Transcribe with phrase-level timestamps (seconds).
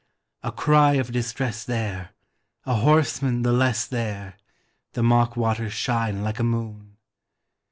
[0.41, 2.09] A cry of distress there!
[2.65, 4.33] a horseman the less there!
[4.93, 6.97] The mock waters shine like a moon!